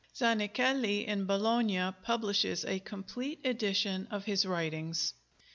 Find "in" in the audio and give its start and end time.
1.05-1.25